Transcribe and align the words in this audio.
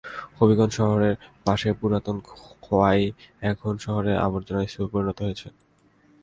হবিগঞ্জ 0.37 0.73
শহরের 0.79 1.15
পাশের 1.45 1.73
পুরাতন 1.79 2.17
খোয়াই 2.63 3.01
এখন 3.51 3.73
শহরের 3.85 4.17
আবর্জনার 4.27 4.69
স্তূপে 4.69 4.91
পরিণত 4.93 5.17
হয়েছে। 5.25 5.47